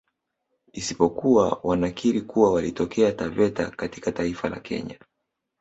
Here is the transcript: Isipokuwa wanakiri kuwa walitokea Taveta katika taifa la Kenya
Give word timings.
Isipokuwa 0.73 1.59
wanakiri 1.63 2.21
kuwa 2.21 2.53
walitokea 2.53 3.11
Taveta 3.11 3.69
katika 3.69 4.11
taifa 4.11 4.49
la 4.49 4.59
Kenya 4.59 4.99